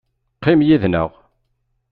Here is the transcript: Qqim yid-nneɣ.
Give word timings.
Qqim 0.37 0.61
yid-nneɣ. 0.67 1.11